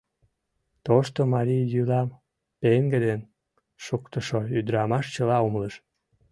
Тошто 0.85 1.19
марий 1.33 1.65
йӱлам 1.73 2.09
пеҥгыдын 2.59 3.21
шуктышо 3.85 4.39
ӱдырамаш 4.57 5.05
чыла 5.13 5.37
умылыш. 5.47 5.75